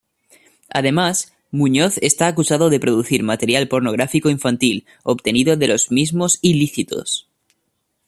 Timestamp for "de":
2.71-2.79, 5.57-5.67